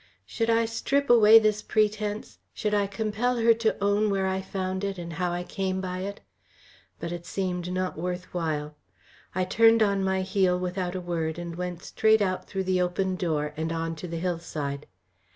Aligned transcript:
Should 0.25 0.49
I 0.49 0.65
strip 0.65 1.11
away 1.11 1.37
this 1.37 1.61
pretence? 1.61 2.39
Should 2.55 2.73
I 2.73 2.87
compel 2.87 3.37
her 3.37 3.53
to 3.53 3.77
own 3.83 4.09
where 4.09 4.25
I 4.25 4.41
found 4.41 4.83
it 4.83 4.97
and 4.97 5.13
how 5.13 5.31
I 5.31 5.43
came 5.43 5.79
by 5.79 5.99
it? 5.99 6.21
But 6.99 7.11
it 7.11 7.27
seemed 7.27 7.71
not 7.71 7.99
worth 7.99 8.33
while. 8.33 8.75
I 9.35 9.43
turned 9.43 9.83
on 9.83 10.03
my 10.03 10.23
heel 10.23 10.57
without 10.57 10.95
a 10.95 11.01
word, 11.01 11.37
and 11.37 11.55
went 11.55 11.83
straight 11.83 12.23
out 12.23 12.47
through 12.47 12.63
the 12.63 12.81
open 12.81 13.15
door 13.15 13.53
and 13.55 13.71
on 13.71 13.95
to 13.97 14.07
the 14.07 14.17
hillside. 14.17 14.87